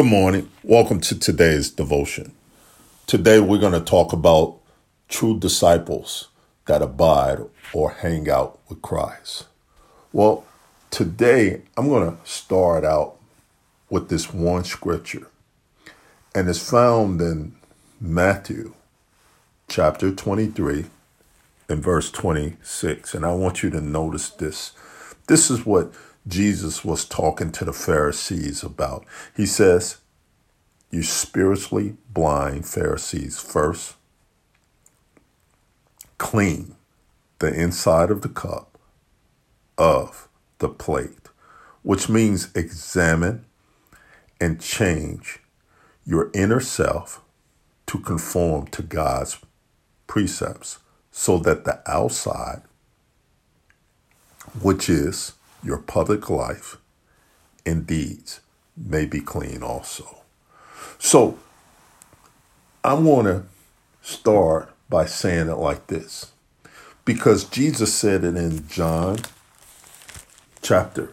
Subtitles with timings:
[0.00, 0.48] Good morning.
[0.62, 2.32] Welcome to today's devotion.
[3.06, 4.56] Today we're going to talk about
[5.10, 6.28] true disciples
[6.64, 7.40] that abide
[7.74, 9.44] or hang out with Christ.
[10.10, 10.46] Well,
[10.90, 13.16] today I'm going to start out
[13.90, 15.28] with this one scripture,
[16.34, 17.56] and it's found in
[18.00, 18.72] Matthew
[19.68, 20.86] chapter 23
[21.68, 23.12] and verse 26.
[23.12, 24.72] And I want you to notice this.
[25.26, 25.92] This is what
[26.26, 29.04] Jesus was talking to the Pharisees about.
[29.36, 29.98] He says,
[30.90, 33.94] You spiritually blind Pharisees, first
[36.18, 36.76] clean
[37.38, 38.78] the inside of the cup
[39.78, 40.28] of
[40.58, 41.28] the plate,
[41.82, 43.46] which means examine
[44.40, 45.40] and change
[46.04, 47.22] your inner self
[47.86, 49.38] to conform to God's
[50.06, 50.78] precepts
[51.10, 52.62] so that the outside,
[54.60, 56.78] which is your public life
[57.66, 58.40] and deeds
[58.76, 60.22] may be clean also.
[60.98, 61.38] So
[62.82, 63.44] I want to
[64.02, 66.32] start by saying it like this
[67.04, 69.18] because Jesus said it in John
[70.62, 71.12] chapter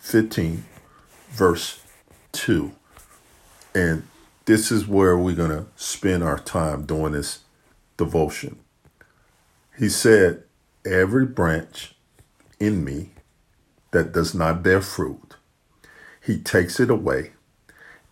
[0.00, 0.64] 15,
[1.30, 1.80] verse
[2.32, 2.72] 2.
[3.74, 4.02] And
[4.44, 7.40] this is where we're going to spend our time doing this
[7.96, 8.58] devotion.
[9.78, 10.42] He said,
[10.84, 11.94] Every branch
[12.58, 13.10] in me
[13.90, 15.36] that does not bear fruit,
[16.24, 17.32] he takes it away,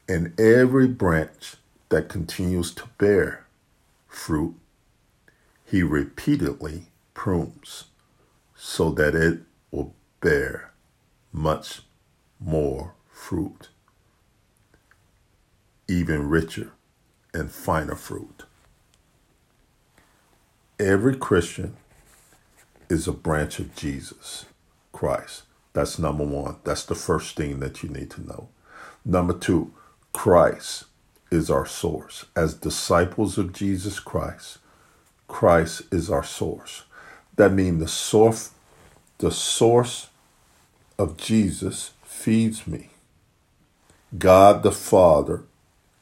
[0.08, 1.56] and every branch
[1.90, 3.46] that continues to bear
[4.08, 4.54] fruit,
[5.64, 7.84] he repeatedly prunes
[8.54, 9.40] so that it
[9.70, 10.72] will bear
[11.32, 11.82] much
[12.40, 13.68] more fruit,
[15.86, 16.72] even richer
[17.34, 18.44] and finer fruit.
[20.80, 21.76] Every Christian
[22.88, 24.46] is a branch of Jesus
[24.92, 25.42] Christ.
[25.78, 26.56] That's number one.
[26.64, 28.48] That's the first thing that you need to know.
[29.04, 29.72] Number two,
[30.12, 30.86] Christ
[31.30, 32.24] is our source.
[32.34, 34.58] As disciples of Jesus Christ,
[35.28, 36.82] Christ is our source.
[37.36, 38.50] That means the source,
[39.18, 40.08] the source
[40.98, 42.90] of Jesus feeds me.
[44.18, 45.44] God the Father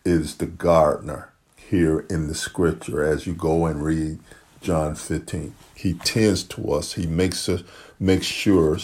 [0.06, 4.20] is the gardener here in the scripture as you go and read
[4.62, 5.54] John 15.
[5.74, 6.94] He tends to us.
[6.94, 7.62] He makes us
[8.00, 8.78] makes sure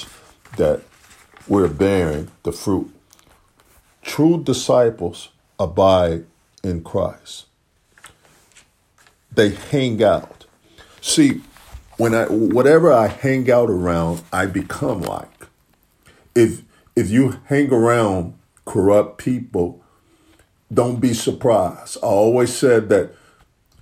[0.56, 0.82] that
[1.48, 2.92] we're bearing the fruit.
[4.02, 6.24] True disciples abide
[6.62, 7.46] in Christ.
[9.34, 10.46] They hang out.
[11.00, 11.40] See,
[11.96, 15.46] when I whatever I hang out around, I become like.
[16.34, 16.62] If
[16.94, 18.34] if you hang around
[18.64, 19.82] corrupt people,
[20.72, 21.98] don't be surprised.
[22.02, 23.14] I always said that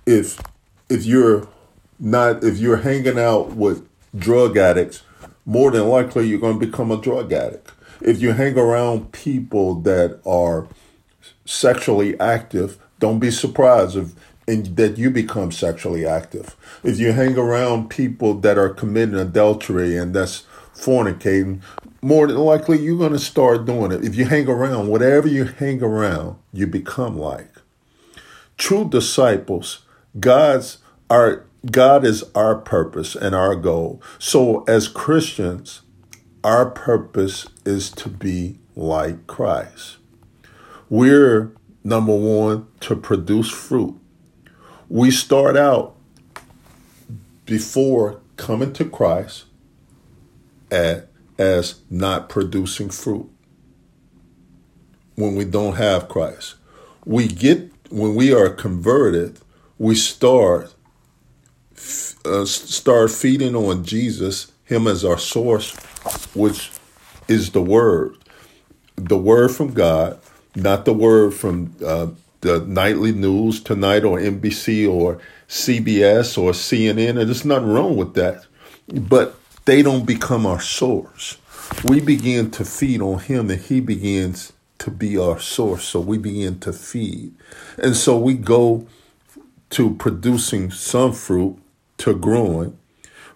[0.05, 0.39] if
[0.89, 1.47] if you're
[1.99, 5.03] not if you're hanging out with drug addicts,
[5.45, 7.71] more than likely you're going to become a drug addict.
[8.01, 10.67] If you hang around people that are
[11.45, 14.13] sexually active, don't be surprised if
[14.47, 16.55] and that you become sexually active.
[16.83, 21.61] If you hang around people that are committing adultery and that's fornicating,
[22.01, 24.03] more than likely you're going to start doing it.
[24.03, 27.51] If you hang around, whatever you hang around, you become like.
[28.57, 29.85] True disciples,
[30.19, 34.01] God's are God is our purpose and our goal.
[34.17, 35.81] So, as Christians,
[36.43, 39.97] our purpose is to be like Christ.
[40.89, 41.51] We're,
[41.83, 43.95] number one, to produce fruit.
[44.89, 45.95] We start out
[47.45, 49.45] before coming to Christ
[50.71, 53.29] at, as not producing fruit
[55.15, 56.55] when we don't have Christ.
[57.05, 59.39] We get, when we are converted,
[59.77, 60.73] we start
[62.25, 65.75] uh, start feeding on Jesus, Him as our source,
[66.33, 66.71] which
[67.27, 68.17] is the Word,
[68.95, 70.19] the Word from God,
[70.55, 72.07] not the Word from uh,
[72.41, 77.09] the nightly news tonight or NBC or CBS or CNN.
[77.09, 78.45] And there's nothing wrong with that,
[78.87, 81.37] but they don't become our source.
[81.85, 85.85] We begin to feed on Him, and He begins to be our source.
[85.85, 87.33] So we begin to feed,
[87.77, 88.87] and so we go
[89.71, 91.60] to producing some fruit
[92.01, 92.77] to growing.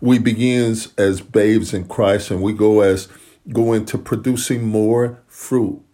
[0.02, 3.08] We begins as babes in Christ and we go as
[3.50, 5.86] go into producing more fruit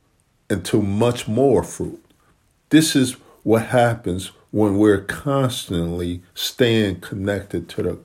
[0.51, 2.03] into much more fruit.
[2.69, 3.13] This is
[3.43, 7.99] what happens when we're constantly staying connected to the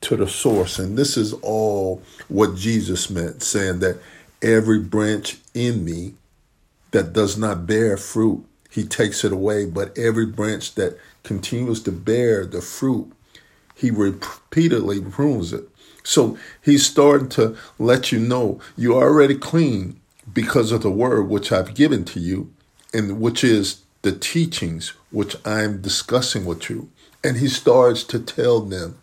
[0.00, 0.78] to the source.
[0.78, 4.00] And this is all what Jesus meant, saying that
[4.40, 6.14] every branch in me
[6.92, 9.66] that does not bear fruit, he takes it away.
[9.66, 13.12] But every branch that continues to bear the fruit,
[13.74, 15.68] he repeatedly prunes it.
[16.04, 20.00] So he's starting to let you know you're already clean
[20.32, 22.52] because of the word which I've given to you,
[22.92, 26.90] and which is the teachings which I'm discussing with you.
[27.24, 28.98] And he starts to tell them,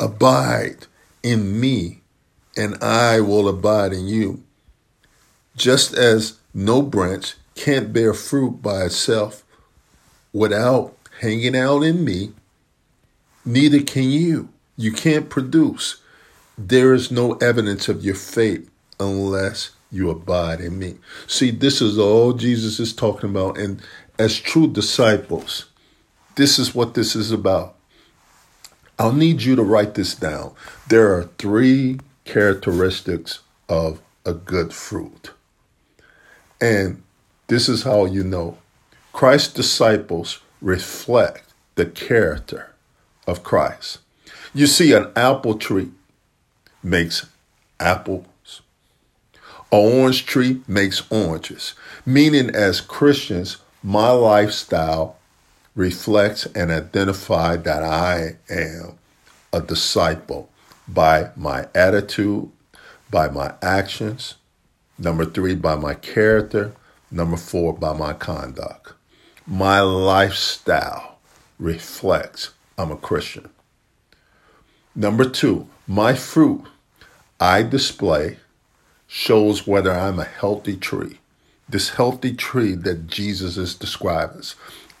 [0.00, 0.86] Abide
[1.22, 2.00] in me,
[2.56, 4.42] and I will abide in you.
[5.56, 9.44] Just as no branch can't bear fruit by itself
[10.32, 12.32] without hanging out in me,
[13.44, 14.48] neither can you.
[14.76, 16.00] You can't produce.
[16.56, 20.96] There is no evidence of your faith unless you abide in me.
[21.26, 23.58] See, this is all Jesus is talking about.
[23.58, 23.82] And
[24.18, 25.66] as true disciples,
[26.36, 27.76] this is what this is about.
[28.98, 30.54] I'll need you to write this down.
[30.88, 35.30] There are three characteristics of a good fruit.
[36.60, 37.02] And
[37.46, 38.58] this is how you know
[39.12, 42.74] Christ's disciples reflect the character
[43.26, 43.98] of Christ.
[44.52, 45.90] You see, an apple tree
[46.82, 47.26] makes
[47.78, 48.62] apples,
[49.70, 51.74] an orange tree makes oranges,
[52.04, 55.16] meaning as Christians, my lifestyle
[55.74, 58.98] reflects and identifies that I am
[59.52, 60.50] a disciple
[60.88, 62.50] by my attitude,
[63.10, 64.34] by my actions,
[64.98, 66.72] number three, by my character,
[67.10, 68.92] number four, by my conduct.
[69.46, 71.18] My lifestyle
[71.58, 73.50] reflects I'm a Christian.
[74.94, 76.64] Number two, my fruit
[77.38, 78.38] I display
[79.06, 81.18] shows whether I'm a healthy tree.
[81.68, 84.42] This healthy tree that Jesus is describing.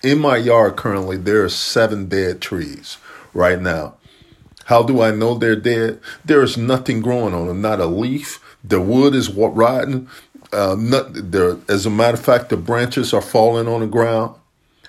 [0.02, 2.98] In my yard currently, there are seven dead trees
[3.32, 3.94] right now.
[4.66, 6.00] How do I know they're dead?
[6.24, 8.40] There is nothing growing on them, not a leaf.
[8.62, 10.08] The wood is rotten.
[10.52, 11.16] Uh, not,
[11.70, 14.36] as a matter of fact, the branches are falling on the ground.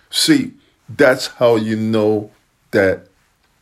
[0.09, 0.53] See,
[0.89, 2.31] that's how you know
[2.71, 3.07] that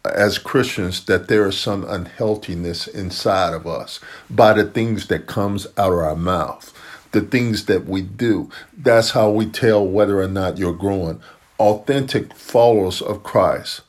[0.05, 5.67] as Christians that there is some unhealthiness inside of us by the things that comes
[5.77, 6.73] out of our mouth,
[7.11, 8.49] the things that we do.
[8.77, 11.21] That's how we tell whether or not you're growing.
[11.59, 13.81] Authentic followers of Christ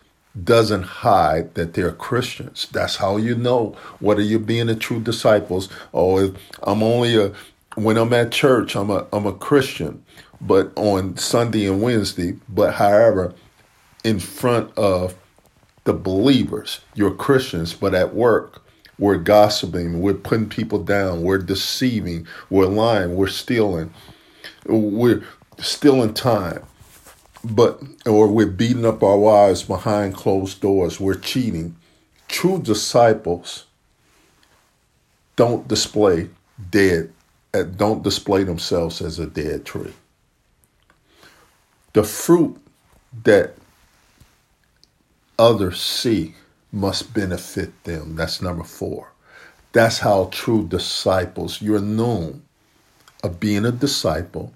[0.43, 2.69] doesn't hide that they're Christians.
[2.73, 6.33] That's how you know whether you're being a true disciples or
[6.63, 7.33] I'm only a
[7.77, 10.05] when I'm at church, I'm a I'm a Christian,
[10.41, 13.35] but on Sunday and Wednesday, but however,
[14.05, 15.15] in front of
[15.85, 18.63] the believers, you're Christians, but at work,
[18.99, 23.93] we're gossiping, we're putting people down, we're deceiving, we're lying, we're stealing,
[24.67, 25.25] we're
[25.59, 26.63] stealing time,
[27.43, 31.77] but or we're beating up our wives behind closed doors, we're cheating.
[32.29, 33.65] True disciples
[35.37, 36.29] don't display
[36.71, 37.13] dead,
[37.55, 39.95] uh, don't display themselves as a dead tree.
[41.95, 42.61] The fruit
[43.25, 43.57] that
[45.41, 46.35] others see
[46.71, 48.15] must benefit them.
[48.15, 49.11] That's number four.
[49.73, 52.43] That's how true disciples, you're known
[53.25, 54.53] of being a disciple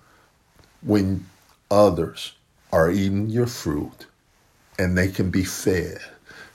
[0.82, 1.26] when
[1.70, 2.34] others
[2.70, 4.06] are eating your fruit
[4.78, 5.98] and they can be fed.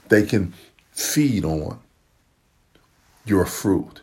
[0.09, 0.53] They can
[0.91, 1.79] feed on
[3.25, 4.01] your fruit.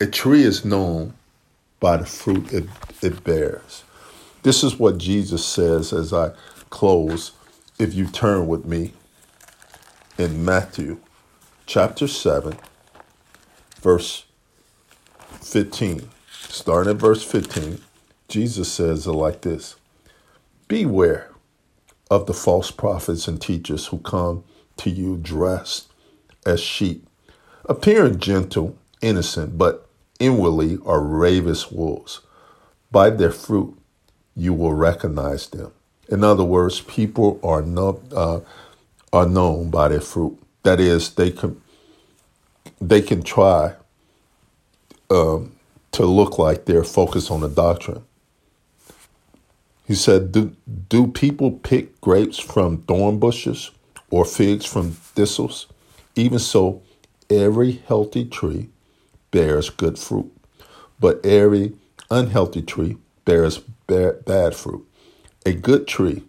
[0.00, 1.14] A tree is known
[1.80, 2.68] by the fruit it,
[3.02, 3.82] it bears.
[4.42, 6.32] This is what Jesus says as I
[6.70, 7.32] close.
[7.78, 8.92] If you turn with me
[10.18, 10.98] in Matthew
[11.66, 12.56] chapter 7,
[13.80, 14.26] verse
[15.40, 16.08] 15.
[16.30, 17.80] Starting at verse 15,
[18.28, 19.76] Jesus says it like this
[20.68, 21.30] Beware
[22.10, 24.44] of the false prophets and teachers who come
[24.76, 25.92] to you dressed
[26.46, 27.08] as sheep,
[27.64, 29.88] appearing gentle, innocent, but
[30.20, 32.20] inwardly are ravenous wolves.
[32.92, 33.76] By their fruit
[34.36, 35.72] you will recognize them.
[36.08, 37.98] In other words, people are not.
[38.12, 38.40] Uh,
[39.14, 40.36] are known by their fruit.
[40.64, 41.60] That is, they can
[42.80, 43.74] they can try
[45.08, 45.52] um,
[45.92, 48.02] to look like they're focused on the doctrine.
[49.86, 50.56] He said, do,
[50.88, 53.70] do people pick grapes from thorn bushes
[54.10, 55.66] or figs from thistles?
[56.16, 56.82] Even so,
[57.30, 58.70] every healthy tree
[59.30, 60.32] bears good fruit,
[60.98, 61.74] but every
[62.10, 64.86] unhealthy tree bears bad fruit.
[65.46, 66.24] A good tree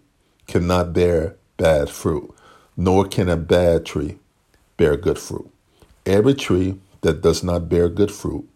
[0.46, 2.34] cannot bear bad fruit,
[2.76, 4.18] nor can a bad tree
[4.76, 5.50] bear good fruit.
[6.06, 8.48] Every tree that does not bear good fruit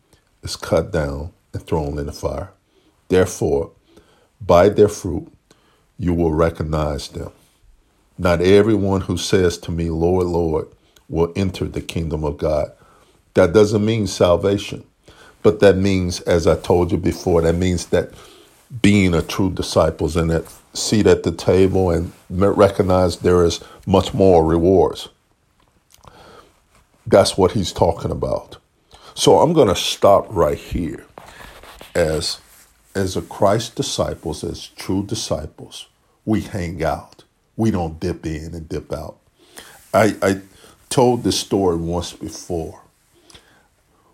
[0.42, 2.50] is cut down and thrown in the fire.
[3.08, 3.72] Therefore,
[4.40, 5.32] by their fruit
[5.98, 7.32] you will recognize them.
[8.18, 10.68] Not everyone who says to me, Lord, Lord,
[11.08, 12.72] will enter the kingdom of God.
[13.34, 14.84] That doesn't mean salvation,
[15.42, 18.12] but that means, as I told you before, that means that
[18.82, 24.14] being a true disciples and that seat at the table and recognize there is much
[24.14, 25.08] more rewards.
[27.06, 28.58] That's what he's talking about.
[29.14, 31.04] So I'm going to stop right here
[31.94, 32.40] as
[32.94, 35.86] as a Christ disciples, as true disciples,
[36.24, 37.24] we hang out.
[37.56, 39.18] We don't dip in and dip out.
[39.92, 40.40] I, I
[40.88, 42.82] told this story once before.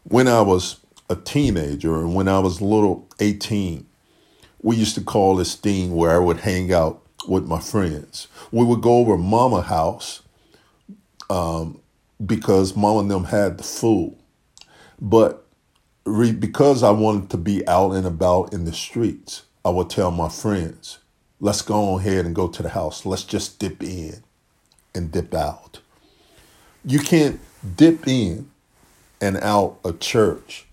[0.04, 3.86] When I was a teenager and when I was little 18,
[4.62, 8.28] we used to call this thing where I would hang out with my friends.
[8.50, 10.22] We would go over mama house
[11.28, 11.80] um,
[12.24, 14.16] because mama and them had the food.
[15.00, 15.46] But
[16.04, 20.10] re- because I wanted to be out and about in the streets, I would tell
[20.10, 20.98] my friends,
[21.40, 23.04] let's go ahead and go to the house.
[23.04, 24.22] Let's just dip in
[24.94, 25.80] and dip out.
[26.84, 27.40] You can't
[27.76, 28.50] dip in
[29.20, 30.66] and out a church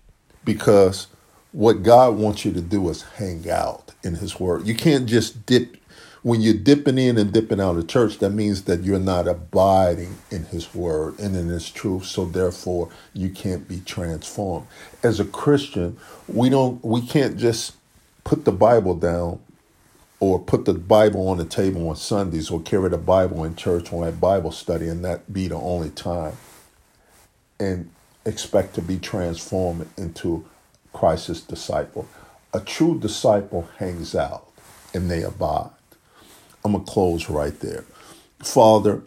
[0.44, 1.08] because
[1.54, 4.66] what God wants you to do is hang out in His Word.
[4.66, 5.78] You can't just dip.
[6.22, 10.16] When you're dipping in and dipping out of church, that means that you're not abiding
[10.32, 12.06] in His Word and in His truth.
[12.06, 14.66] So therefore, you can't be transformed.
[15.04, 15.96] As a Christian,
[16.26, 16.84] we don't.
[16.84, 17.76] We can't just
[18.24, 19.40] put the Bible down
[20.20, 23.92] or put the Bible on the table on Sundays or carry the Bible in church
[23.92, 26.36] or at Bible study and that be the only time
[27.60, 27.90] and
[28.26, 30.46] expect to be transformed into
[30.94, 32.08] Christ's disciple.
[32.54, 34.50] A true disciple hangs out
[34.94, 35.70] and they abide.
[36.64, 37.84] I'm going to close right there.
[38.38, 39.02] Father,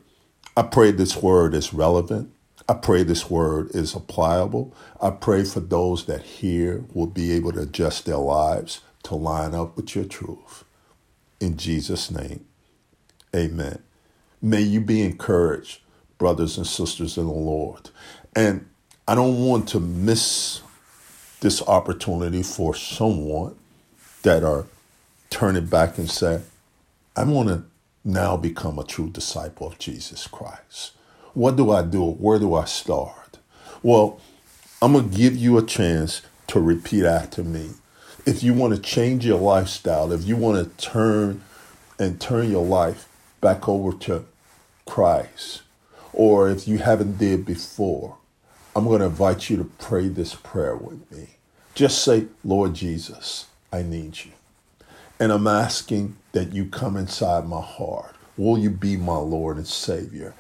[0.56, 2.32] I pray this word is relevant.
[2.70, 4.76] I pray this word is applicable.
[5.02, 9.56] I pray for those that hear will be able to adjust their lives to line
[9.56, 10.66] up with your truth.
[11.40, 12.46] In Jesus' name,
[13.36, 13.80] amen.
[14.42, 15.80] May you be encouraged,
[16.18, 17.90] brothers and sisters in the Lord.
[18.36, 18.68] And
[19.08, 20.62] I don't want to miss
[21.42, 23.56] this opportunity for someone
[24.24, 24.66] that are
[25.30, 26.42] turning back and say,
[27.16, 27.64] I want to
[28.04, 30.94] now become a true disciple of Jesus Christ.
[31.34, 32.04] What do I do?
[32.04, 33.38] Where do I start?
[33.84, 34.20] Well,
[34.82, 37.72] I'm going to give you a chance to repeat after me.
[38.26, 41.42] If you want to change your lifestyle, if you want to turn
[42.00, 43.08] and turn your life
[43.42, 44.26] back over to
[44.86, 45.62] Christ,
[46.14, 48.17] or if you haven't did before,
[48.78, 51.30] I'm going to invite you to pray this prayer with me.
[51.74, 54.34] Just say, Lord Jesus, I need you.
[55.20, 58.14] And I'm asking that you come inside my heart.
[58.38, 60.36] Will you be my Lord and Savior?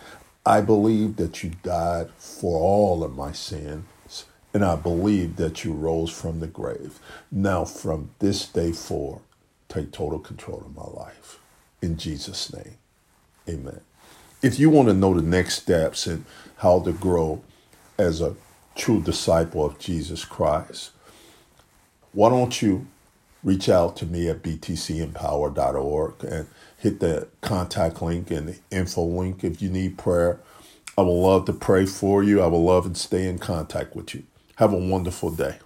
[0.46, 5.74] I believe that you died for all of my sins, and I believe that you
[5.74, 7.00] rose from the grave.
[7.32, 9.24] Now, from this day forward,
[9.68, 11.40] take total control of my life.
[11.82, 12.78] In Jesus' name,
[13.50, 13.82] amen.
[14.44, 16.24] If you want to know the next steps and
[16.58, 17.42] how to grow
[17.98, 18.36] as a
[18.76, 20.92] true disciple of Jesus Christ,
[22.14, 22.88] why don't you
[23.44, 29.44] reach out to me at btcempower.org and hit the contact link and the info link
[29.44, 30.40] if you need prayer.
[30.98, 32.42] I would love to pray for you.
[32.42, 34.24] I would love to stay in contact with you.
[34.56, 35.58] Have a wonderful day.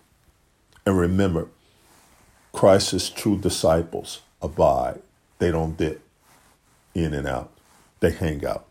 [0.85, 1.47] And remember,
[2.51, 5.01] Christ's true disciples abide.
[5.39, 6.01] They don't dip
[6.93, 7.51] in and out,
[7.99, 8.70] they hang out.